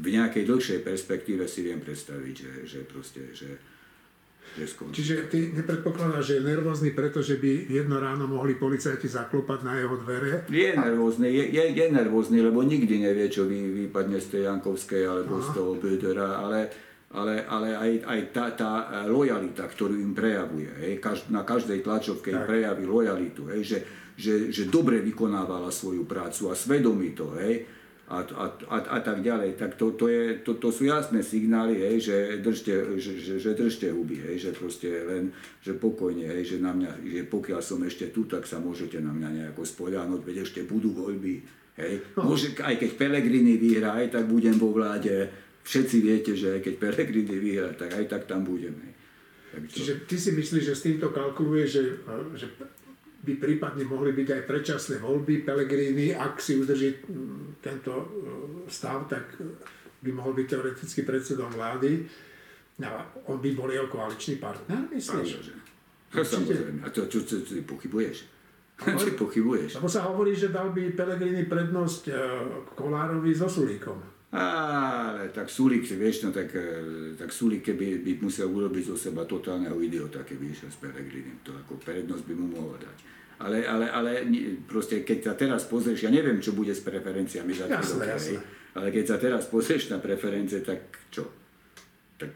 [0.00, 3.60] v nejakej dlhšej perspektíve si viem predstaviť, že, že proste, že,
[4.56, 5.04] že skončí.
[5.04, 9.96] Čiže ty nepredpokladáš, že je nervózny, pretože by jedno ráno mohli policajti zaklopať na jeho
[10.00, 10.48] dvere.
[10.48, 15.04] Je nervózny, je, je, je nervózny, lebo nikdy nevie, čo vy, vypadne z tej Jankovskej
[15.04, 18.70] alebo z toho Bödera, ale, ale, ale aj, aj tá, tá
[19.08, 23.78] lojalita, ktorú im prejavuje, hej, každ, na každej tlačovke im prejaví lojalitu, hej, že,
[24.12, 27.64] že, že dobre vykonávala svoju prácu a svedomí to, hej,
[28.08, 31.80] a, a, a, a tak ďalej, tak to, to, je, to, to sú jasné signály,
[31.80, 35.32] hej, že, držte, že, že, že držte huby, hej, že proste len,
[35.64, 39.12] že pokojne, hej, že na mňa, že pokiaľ som ešte tu, tak sa môžete na
[39.16, 41.40] mňa nejako spoľahnúť, veď ešte budú voľby,
[41.80, 42.04] hej.
[42.20, 47.36] Môže, aj keď Pelegrini vyhrá, aj tak budem vo vláde, všetci viete, že keď Pelegrini
[47.36, 48.96] vyhrá, tak aj tak tam budeme.
[49.52, 51.82] Čiže ty si myslíš, že s týmto kalkuluje, že,
[52.36, 52.48] že
[53.24, 58.06] by prípadne mohli byť aj predčasné voľby Pelegrini, ak si udrží mm, tento e,
[58.70, 59.36] stav, tak
[60.00, 62.06] by mohol byť teoreticky predsedom vlády.
[62.78, 65.50] A on by bol jeho koaličný partner, myslíš?
[66.14, 66.86] No, samozrejme.
[66.86, 68.16] A to, čo, čo, čo, pochybuješ?
[68.78, 69.82] Či pochybuješ?
[69.82, 72.12] Lebo sa hovorí, že dal by Pelegrini prednosť e,
[72.78, 74.17] Kolárovi so Sulíkom.
[74.28, 79.24] Ale tak Sulík, vieš, no tak, e, tak Sulík keby by musel urobiť zo seba
[79.24, 81.40] totálneho idiota, keby išiel s Pelegrinim.
[81.48, 82.96] To ako prednosť by mu mohol dať.
[83.40, 84.10] Ale, ale, ale
[84.68, 88.38] proste, keď sa teraz pozrieš, ja neviem, čo bude s preferenciami za jasné, roky, jasné.
[88.76, 91.24] ale keď sa teraz pozrieš na preferencie, tak čo?
[92.20, 92.34] Tak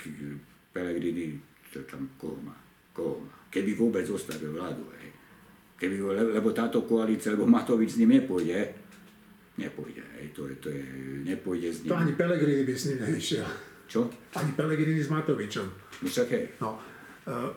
[0.72, 1.36] Pelegrini,
[1.68, 2.56] čo tam, koho má?
[2.96, 3.34] Koho má?
[3.52, 5.12] Keby vôbec zostavil vládu, hej.
[5.76, 6.00] Keby,
[6.38, 8.81] lebo táto koalícia, lebo Matovič s ním nepôjde,
[9.58, 10.02] nepôjde.
[10.18, 10.84] Hej, to je, to je,
[11.28, 11.90] nepôjde s ním.
[11.92, 13.48] To ani Pelegrini by s ním nevyšiel.
[13.88, 14.00] Čo?
[14.36, 15.66] Ani Pelegrini s Matovičom.
[16.02, 16.44] No však hej.
[16.64, 16.80] No,
[17.28, 17.50] uh,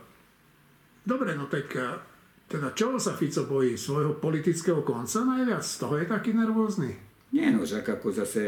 [1.08, 1.96] dobre, no tak uh,
[2.46, 3.80] teda čo sa Fico bojí?
[3.80, 5.64] Svojho politického konca najviac?
[5.64, 6.92] Z toho je taký nervózny?
[7.34, 8.42] Nie, no však ako zase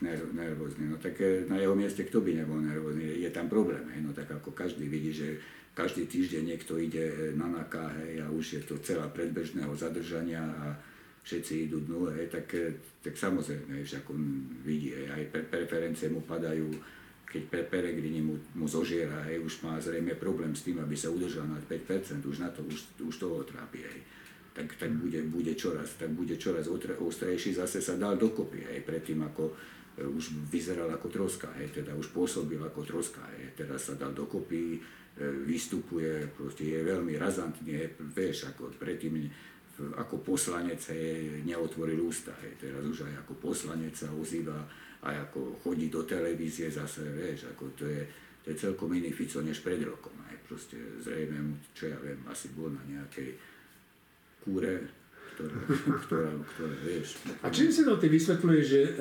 [0.00, 0.88] ner, nervózny.
[0.88, 1.20] No tak
[1.50, 3.20] na jeho mieste kto by nebol nervózny?
[3.20, 3.82] Je tam problém.
[3.92, 4.00] Hej?
[4.06, 5.36] No tak ako každý vidí, že
[5.76, 10.74] každý týždeň niekto ide na NAKA hej, a už je to celá predbežného zadržania a
[11.28, 12.72] všetci idú dnu, hej, tak, eh,
[13.04, 14.16] tak samozrejme, že ako
[14.64, 16.72] vidí, hej, aj pre, preferencie mu padajú,
[17.28, 21.12] keď pre Peregrini mu, mu zožiera, hej, už má zrejme problém s tým, aby sa
[21.12, 24.00] udržal nad 5%, už na to, už, už toho trápi, hej.
[24.56, 26.66] Tak, tak bude, bude čoraz, tak bude čoraz
[26.98, 29.52] ostrejší, zase sa dal dokopy, hej, predtým ako
[30.00, 34.16] eh, už vyzeral ako troska, hej, teda už pôsobil ako troska, hej, teraz sa dal
[34.16, 39.28] dokopy, eh, vystupuje, proste je veľmi razantný, vieš, ako predtým
[39.78, 42.34] ako poslanec hej, neotvoril ústa.
[42.42, 42.58] Hej.
[42.58, 44.58] Teraz už aj ako poslanec sa ozýva,
[45.06, 48.02] aj ako chodí do televízie zase, vieš, ako to je,
[48.42, 50.14] to je celkom iný Fico než pred rokom.
[50.30, 50.38] Hej.
[50.46, 53.38] Proste zrejme, čo ja viem, asi bol na nejakej
[54.42, 54.90] kúre,
[55.38, 55.58] ktorá,
[56.02, 57.22] ktorá, ktorá vieš.
[57.42, 58.92] A čím si to ty vysvetľuješ, že e,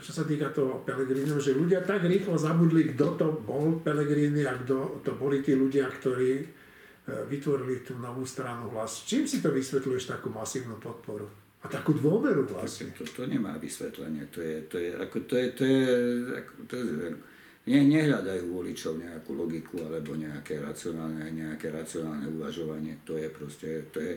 [0.00, 4.56] čo sa týka toho Pelegrino, že ľudia tak rýchlo zabudli, kto to bol Pelegrini a
[4.56, 6.56] kto to boli tí ľudia, ktorí
[7.08, 9.08] vytvorili tú novú stranu hlas.
[9.08, 11.24] Čím si to vysvetľuješ takú masívnu podporu?
[11.58, 12.94] A takú dôveru vlastne?
[12.94, 14.30] To, to, to nemá vysvetlenie.
[14.30, 15.82] To je, to je, ako, to je, to je,
[16.38, 16.84] ako, to je
[17.66, 23.02] ne, nehľadajú voličov nejakú logiku alebo nejaké racionálne, nejaké racionálne uvažovanie.
[23.02, 24.12] To je proste, to je,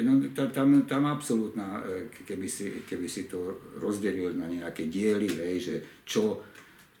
[0.00, 5.56] no, tam, tam absolútna, e, keby si, keby si to rozdelil na nejaké diely, hej,
[5.60, 5.76] že
[6.08, 6.40] čo,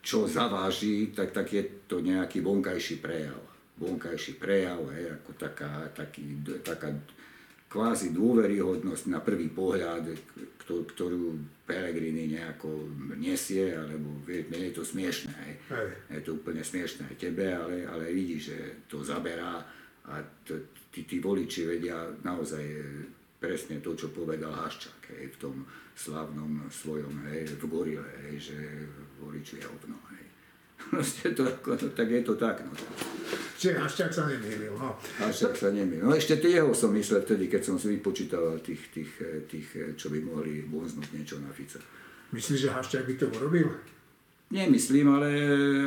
[0.04, 3.47] čo zaváži, tak, tak je to nejaký vonkajší prejav
[3.78, 6.90] vonkajší prejav, hej, ako taká, taký, taká
[7.68, 10.08] kvázi dôveryhodnosť na prvý pohľad,
[10.64, 11.36] ktorú
[11.68, 12.88] Pelegrini nejako
[13.20, 15.32] nesie, alebo nie je to smiešné.
[15.32, 15.54] Hej.
[15.68, 15.88] Hej.
[16.16, 19.60] Je to úplne smiešné aj tebe, ale, ale vidíš, že to zaberá
[20.08, 20.24] a
[20.88, 22.64] tí, tí voliči vedia naozaj
[23.36, 25.56] presne to, čo povedal Haščák hej, v tom
[25.92, 28.58] slavnom svojom hej, v Gorile, hej, že
[29.20, 30.00] voliči je hovno.
[30.16, 30.24] Hej.
[30.90, 32.64] Proste to, ako, no, tak je to tak.
[32.64, 32.72] No.
[33.58, 34.70] Čiže Haščák sa nemýlil.
[34.78, 34.94] No.
[35.18, 36.06] Haščák sa nemýlil.
[36.06, 39.10] No ešte jeho som myslel vtedy, keď som si vypočítal tých, tých,
[39.50, 41.82] tých, čo by mohli bonznúť niečo na Fica.
[42.30, 43.74] Myslíš, že Haščák by to urobil?
[44.48, 45.30] Nemyslím, ale,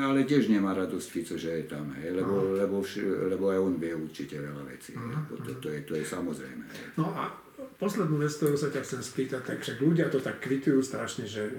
[0.03, 2.85] ale tiež nemá radosť Fico, že je tam, hej, lebo, lebo,
[3.25, 4.93] lebo aj on vie určite veľa vecí.
[4.93, 5.17] Uh-huh.
[5.31, 6.61] To, to, to, je, to je samozrejme.
[6.61, 6.85] Hej.
[6.93, 7.33] No a
[7.81, 11.49] poslednú vec, ktorú sa ťa chcem spýtať, tak však ľudia to tak kvitujú strašne, že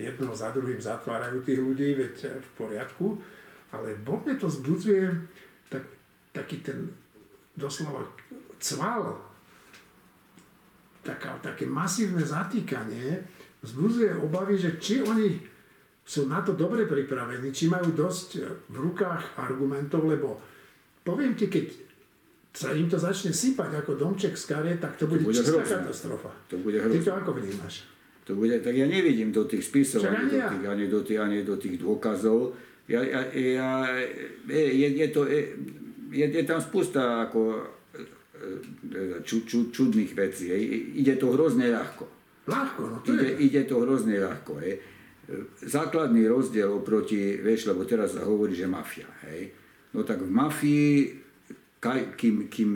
[0.00, 3.20] jedno za druhým zatvárajú tých ľudí, veď v poriadku,
[3.76, 5.12] ale vo mne to zbudzuje
[6.36, 6.92] taký ten
[7.56, 8.04] doslova
[8.60, 9.16] cval,
[11.00, 13.24] taká, také masívne zatýkanie,
[13.64, 15.40] vzbudzuje obavy, že či oni
[16.06, 18.28] sú na to dobre pripravení, či majú dosť
[18.70, 20.38] v rukách argumentov, lebo
[21.02, 21.66] poviem ti, keď
[22.56, 25.60] sa im to začne sypať ako domček z karie, tak to bude, to bude čistá
[25.60, 25.76] hrozné.
[25.82, 26.30] katastrofa.
[26.48, 27.02] To bude hrozné.
[27.02, 27.74] Ty to ako vnímaš?
[28.26, 31.38] To bude, tak ja nevidím do tých spisov, ani, do tých, ani, do tých, ani
[31.46, 32.56] do tých dôkazov.
[32.86, 33.70] Ja, ja, ja,
[34.46, 35.58] je, je, to, je,
[36.12, 37.66] je tam spústa ako
[39.24, 40.52] ču, ču, čudných vecí.
[41.00, 42.04] Ide to hrozne ľahko.
[42.46, 43.34] Ľahko, no to ide, je.
[43.42, 44.52] ide to hrozne ľahko.
[44.62, 44.72] Je
[45.66, 49.50] základný rozdiel oproti, vieš, lebo teraz sa hovorí, že mafia, hej.
[49.90, 50.92] No tak v mafii,
[51.82, 52.70] kaj, kým, kým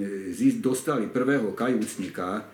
[0.59, 2.51] dostali prvého kajúcnika,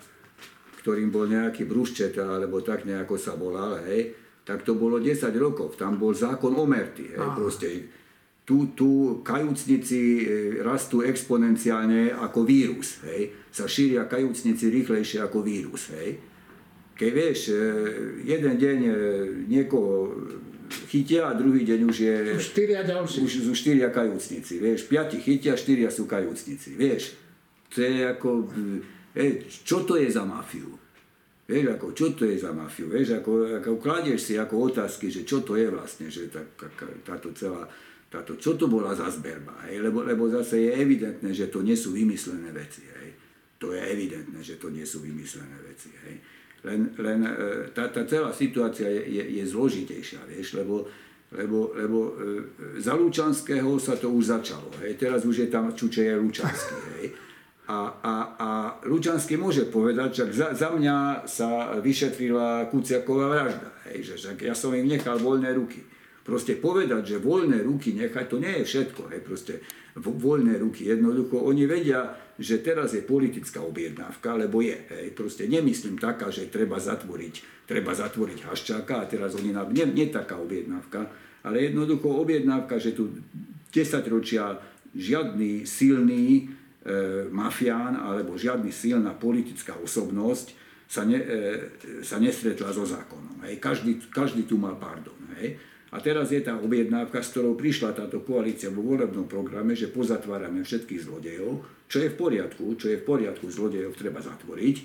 [0.85, 4.13] ktorým bol nejaký brúščet, alebo tak nejako sa volal, hej,
[4.45, 5.81] tak to bolo 10 rokov.
[5.81, 7.67] Tam bol zákon omerty, hej, proste.
[8.47, 10.25] Tu, tu kajúcnici e,
[10.63, 13.35] rastú exponenciálne ako vírus, hej.
[13.51, 16.23] Sa šíria kajúcnici rýchlejšie ako vírus, hej
[16.97, 17.57] keď vieš, e,
[18.25, 18.93] jeden deň e,
[19.53, 20.17] niekoho
[20.89, 22.17] chytia a druhý deň už je...
[22.41, 23.21] Už štyria ďalší.
[23.21, 24.89] Už sú štyria kajúcnici, vieš.
[24.89, 27.13] Piati chytia, štyria sú kajúcnici, vieš.
[27.77, 28.29] To je ako...
[29.13, 30.73] E, čo to je za mafiu?
[31.47, 32.91] Vieš, ako, čo to je za mafiu?
[32.91, 36.43] Vieš, ako, ako kladieš si ako otázky, že čo to je vlastne, že tá,
[37.07, 37.69] táto celá,
[38.17, 39.85] táto, čo to bola za zberba, hej?
[39.85, 43.13] Lebo, lebo zase je evidentné, že to nie sú vymyslené veci, hej?
[43.61, 46.17] To je evidentné, že to nie sú vymyslené veci, hej?
[46.65, 47.33] Len, len e,
[47.77, 50.89] tá, tá celá situácia je, je, je zložitejšia, vieš, lebo,
[51.37, 54.97] lebo, lebo e, za Lučanského sa to už začalo, hej?
[54.97, 57.07] Teraz už je tam Čuče je Lučanský, hej?
[57.67, 58.49] A, a, a
[58.87, 63.75] Lučanský môže povedať, že za, za mňa sa vyšetrila Kuciaková vražda.
[63.91, 65.83] Hej, že, že ja som im nechal voľné ruky.
[66.27, 69.15] Proste povedať, že voľné ruky nechať, to nie je všetko.
[69.15, 69.63] Hej, proste
[69.95, 70.91] voľné ruky.
[70.91, 74.75] Jednoducho, oni vedia, že teraz je politická objednávka, lebo je.
[74.75, 79.87] Hej, proste nemyslím taká, že treba zatvoriť, treba zatvoriť Haščáka a teraz oni nám, nie,
[79.87, 81.07] nie taká objednávka,
[81.47, 83.23] ale jednoducho objednávka, že tu
[83.71, 84.59] 10 ročia
[84.99, 90.59] žiadny silný e, mafián alebo žiadny silná politická osobnosť
[90.91, 93.47] sa, ne, e, sa nestretla so zákonom.
[93.47, 93.63] Hej.
[93.63, 95.15] Každý, každý tu mal pardon.
[95.39, 95.76] Hej.
[95.95, 100.67] A teraz je tá objednávka, s ktorou prišla táto koalícia vo volebnom programe, že pozatvárame
[100.67, 104.77] všetkých zlodejov, čo je v poriadku, čo je v poriadku, zlodejov treba zatvoriť.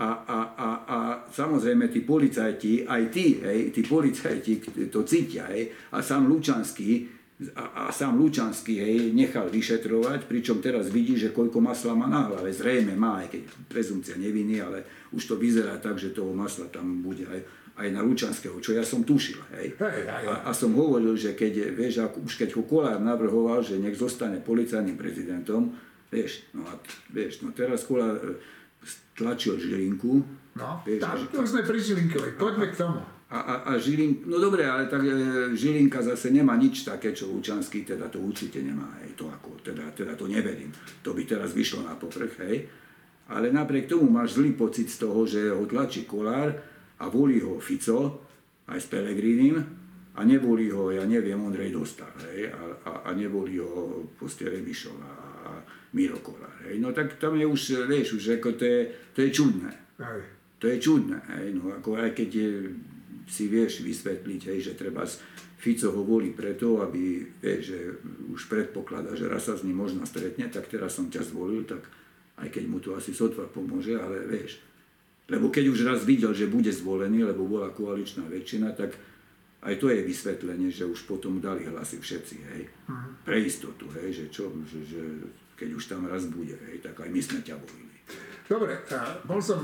[0.00, 4.52] A, a, a, a samozrejme tí policajti, aj tí, hej, tí policajti
[4.88, 7.20] to cítia, hej, a sám Lučanský
[7.56, 12.28] a, a sám Lučanský hej, nechal vyšetrovať, pričom teraz vidí, že koľko masla má na
[12.28, 12.52] hlave.
[12.52, 14.84] Zrejme má, aj keď prezumcia neviny, ale
[15.16, 17.40] už to vyzerá tak, že toho masla tam bude aj,
[17.80, 19.40] aj na Lučanského, čo ja som tušil.
[19.56, 19.80] Hej.
[19.80, 23.96] A, a som hovoril, že keď, vieš, ako, už keď ho Kolár navrhoval, že nech
[23.96, 25.72] zostane policajným prezidentom,
[26.12, 26.76] vieš, no a
[27.08, 28.36] vieš, no teraz Kolár e,
[29.16, 30.20] tlačil Žilinku.
[30.60, 33.00] No, vieš, tam, to sme pri Žilinkovi, poďme k tomu.
[33.30, 35.14] A, a, a Žilin, no dobre, ale tak e,
[35.54, 39.88] Žilinka zase nemá nič také, čo Lučanský, teda to určite nemá, hej, to ako, teda,
[39.94, 40.74] teda to neverím.
[41.06, 42.66] To by teraz vyšlo na poprch, hej.
[43.30, 46.50] Ale napriek tomu máš zlý pocit z toho, že ho tlačí Kolár
[47.00, 48.28] a volí ho Fico,
[48.68, 49.56] aj s Pelegrínim,
[50.14, 54.98] a nevolí ho, ja neviem, Ondrej Dostal, hej, a, a, a nevolí ho proste Remišov
[55.00, 55.12] a,
[55.46, 55.50] a
[55.96, 56.76] Miro Kolár, hej.
[56.82, 58.80] No tak tam je už, vieš, už ako to je,
[59.16, 59.72] to je čudné.
[60.60, 62.50] To je čudné, hej, no ako aj keď je,
[63.30, 65.06] si vieš vysvetliť, hej, že treba
[65.60, 67.80] Fico ho volí preto, aby, vieš, že
[68.32, 71.84] už predpokladá, že raz sa s ním možno stretne, tak teraz som ťa zvolil, tak
[72.40, 74.60] aj keď mu to asi sotva pomôže, ale vieš.
[75.30, 78.98] Lebo keď už raz videl, že bude zvolený, lebo bola koaličná väčšina, tak
[79.62, 82.62] aj to je vysvetlenie, že už potom dali hlasy všetci, hej.
[82.90, 83.08] Mhm.
[83.22, 85.02] Pre istotu, hej, že čo, že, že
[85.54, 87.96] keď už tam raz bude, hej, tak aj my sme ťa volili.
[88.50, 88.82] Dobre,
[89.30, 89.62] bol som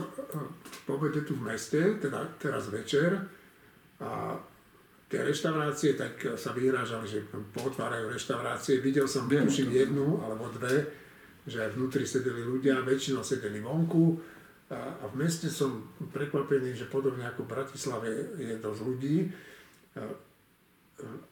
[0.86, 3.18] po obede tu v meste, teda teraz večer,
[3.98, 4.36] a
[5.08, 7.24] tie reštaurácie tak sa vyhrážali, že
[7.56, 8.84] potvárajú reštaurácie.
[8.84, 10.84] Videl som, tuším, jednu alebo dve,
[11.46, 14.20] že vnútri sedeli ľudia, väčšinou sedeli vonku.
[14.66, 19.16] A, v meste som prekvapený, že podobne ako v Bratislave je dosť ľudí.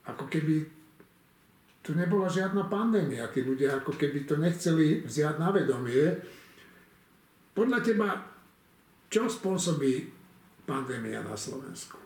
[0.06, 0.62] Ako keby
[1.84, 3.28] tu nebola žiadna pandémia.
[3.28, 6.16] Tí ľudia ako keby to nechceli vziať na vedomie.
[7.52, 8.08] Podľa teba,
[9.12, 10.08] čo spôsobí
[10.64, 12.00] pandémia na Slovensku?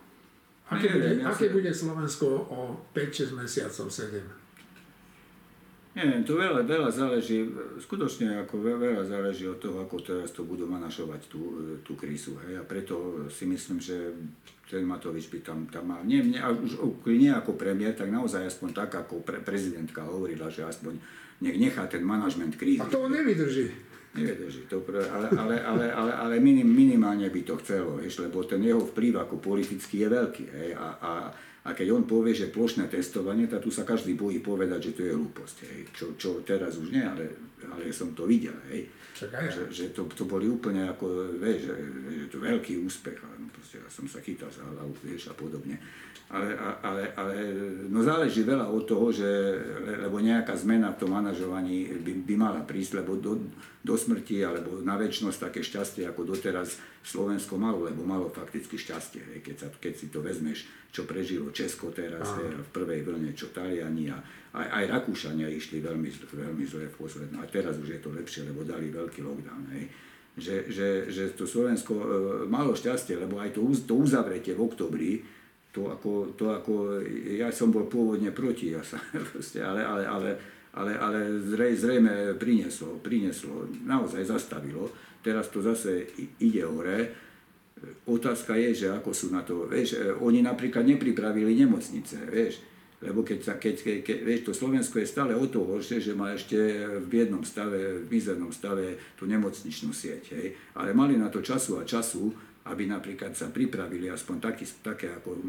[0.69, 2.59] Aké, bude, aké bude Slovensko o
[2.93, 4.48] 5-6 mesiacov, 7?
[5.89, 7.49] Neviem, to veľa, veľa záleží,
[7.81, 11.41] skutočne ako veľa záleží od toho, ako teraz to budú manašovať tú,
[11.81, 12.37] tú krízu.
[12.45, 12.61] Hej.
[12.61, 14.13] A preto si myslím, že
[14.69, 18.69] ten Matovič by tam, tam mal, nie, nie, už nie ako premiér, tak naozaj aspoň
[18.85, 20.93] tak, ako pre, prezidentka hovorila, že aspoň
[21.41, 22.85] nech nechá ten manažment krízy.
[22.85, 23.89] A to on nevydrží.
[24.13, 28.61] Nevydrží to, ale, ale, ale, ale, ale minim, minimálne by to chcelo, vieš, lebo ten
[28.61, 30.43] jeho vplyv ako politický je veľký.
[30.53, 31.11] Hej, a, a,
[31.69, 35.01] a keď on povie, že plošné testovanie, tak tu sa každý bojí povedať, že to
[35.05, 35.57] je hlúposť.
[35.69, 37.29] Hej, čo, čo teraz už nie, ale,
[37.69, 38.57] ale som to videl.
[38.73, 41.75] Hej, že, že to, to boli úplne ako, vieš, že,
[42.09, 43.21] že to veľký úspech.
[43.21, 45.77] Ale no, proste, ja som sa chytal za hlavu, vieš, a podobne
[46.29, 46.53] ale,
[46.85, 47.35] ale, ale
[47.89, 49.25] no záleží veľa od toho, že,
[49.97, 53.49] lebo nejaká zmena v tom manažovaní by, by mala prísť, lebo do,
[53.81, 59.21] do smrti alebo na väčšnosť také šťastie, ako doteraz Slovensko malo, lebo malo fakticky šťastie,
[59.23, 63.31] hej, keď, sa, keď si to vezmeš, čo prežilo Česko teraz, hej, v prvej vlne,
[63.33, 64.17] čo Taliani a
[64.53, 67.39] aj, aj Rakúšania išli veľmi, veľmi zle v poslednom.
[67.41, 69.63] A teraz už je to lepšie, lebo dali veľký lockdown.
[69.77, 69.85] Hej.
[70.39, 72.05] Že, že, že to Slovensko e,
[72.47, 75.11] malo šťastie, lebo aj to, to uzavretie v oktobri,
[75.69, 77.05] to ako, to ako,
[77.37, 78.97] ja som bol pôvodne proti, ja sa,
[79.29, 80.29] proste, ale, ale, ale,
[80.73, 84.89] ale, ale zrej, zrejme prinieslo, prinieslo, naozaj zastavilo.
[85.19, 86.07] Teraz to zase
[86.39, 87.11] ide hore.
[88.07, 92.59] otázka je, že ako sú na to, vieš, e, oni napríklad nepripravili nemocnice, vieš,
[92.99, 96.11] lebo keď, sa, keď, keď, keď vieš, to Slovensko je stále o to horšie, že
[96.11, 96.59] má ešte
[96.99, 100.47] v biednom stave, v mizernom stave tú nemocničnú sieť, hej.
[100.75, 102.27] ale mali na to času a času,
[102.67, 105.39] aby napríklad sa pripravili aspoň taký, také ako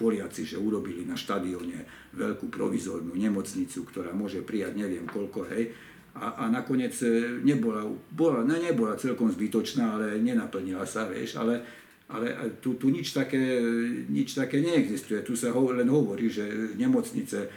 [0.00, 1.84] Poliaci, že urobili na štadióne
[2.16, 5.76] veľkú provizornú nemocnicu, ktorá môže prijať neviem koľko, hej,
[6.16, 11.60] a, a nakoniec e, nebola, bola, ne, nebola celkom zbytočná, ale nenaplnila sa, vieš, ale,
[12.08, 13.60] ale tu, tu nič, také,
[14.08, 15.20] nič také neexistuje.
[15.22, 17.48] Tu sa ho, len hovorí, že nemocnice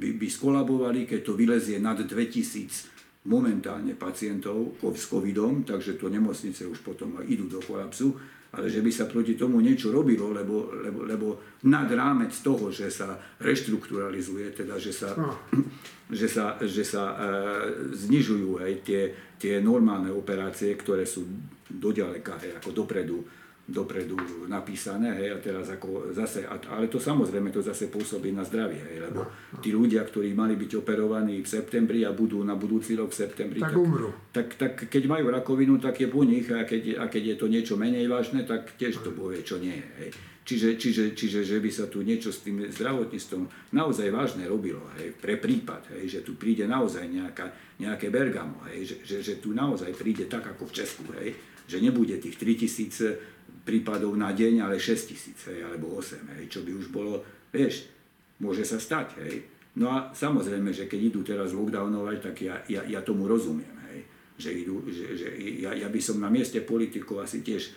[0.00, 6.66] by, by skolabovali, keď to vylezie nad 2000 momentálne pacientov s covidom, takže to nemocnice
[6.66, 8.18] už potom idú do kolapsu
[8.52, 11.26] ale že by sa proti tomu niečo robilo, lebo, lebo, lebo
[11.64, 15.32] nad rámec toho, že sa reštrukturalizuje, teda že sa, no.
[16.20, 17.16] že sa, že sa e,
[17.96, 19.02] znižujú aj tie,
[19.40, 21.24] tie normálne operácie, ktoré sú
[21.72, 23.24] doďaleka, hej, ako dopredu
[23.62, 24.18] dopredu
[24.50, 28.98] napísané, hej, a teraz ako zase, ale to samozrejme to zase pôsobí na zdravie, hej,
[29.06, 29.58] lebo no, no.
[29.62, 33.62] tí ľudia, ktorí mali byť operovaní v septembri a budú na budúci rok v septembri,
[33.62, 34.10] tak, tak, umrú.
[34.34, 37.46] Tak, tak keď majú rakovinu, tak je po nich a keď, a keď je to
[37.46, 39.88] niečo menej vážne, tak tiež to povie, čo nie je.
[40.02, 40.10] Hej.
[40.42, 43.46] Čiže, čiže, čiže, že by sa tu niečo s tým zdravotníctvom
[43.78, 48.90] naozaj vážne robilo, hej, pre prípad, hej, že tu príde naozaj nejaká, nejaké bergamo, hej,
[48.90, 51.38] že, že, že tu naozaj príde tak ako v Česku, hej,
[51.70, 53.31] že nebude tých 3000
[53.62, 57.22] prípadov na deň, ale 6 tisíc, alebo 8, hej, čo by už bolo,
[57.54, 57.86] vieš,
[58.42, 59.34] môže sa stať, hej.
[59.78, 64.00] No a samozrejme, že keď idú teraz lockdownovať, tak ja, ja, ja tomu rozumiem, hej,
[64.36, 65.28] že, idú, že, že
[65.62, 67.72] ja, ja by som na mieste politikov asi tiež,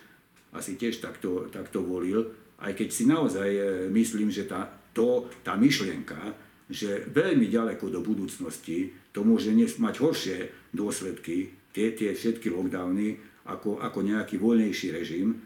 [0.52, 2.26] asi tiež takto, takto volil,
[2.60, 6.18] aj keď si naozaj e, myslím, že tá, to, tá myšlienka,
[6.66, 10.38] že veľmi ďaleko do budúcnosti to môže mať horšie
[10.74, 15.38] dôsledky, tie, tie všetky lockdowny, ako, ako nejaký voľnejší režim,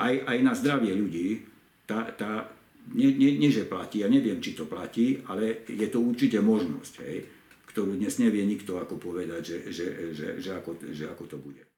[0.00, 1.44] aj, aj na zdravie ľudí,
[1.84, 2.48] tá, tá,
[2.96, 6.94] nie, nie, nie, že platí, ja neviem, či to platí, ale je to určite možnosť,
[7.04, 7.18] hej,
[7.70, 9.86] ktorú dnes nevie nikto ako povedať, že, že,
[10.16, 11.69] že, že, ako, že ako to bude.